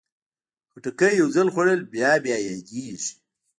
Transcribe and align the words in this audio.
خټکی 0.71 1.11
یو 1.21 1.27
ځل 1.35 1.47
خوړل 1.53 1.79
بیا 1.93 2.11
بیا 2.25 2.37
یادېږي. 2.49 3.11